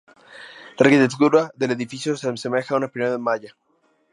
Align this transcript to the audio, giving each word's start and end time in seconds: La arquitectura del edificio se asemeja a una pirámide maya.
La 0.77 0.85
arquitectura 0.87 1.51
del 1.53 1.69
edificio 1.73 2.17
se 2.17 2.27
asemeja 2.27 2.73
a 2.73 2.77
una 2.77 2.87
pirámide 2.87 3.19
maya. 3.19 3.55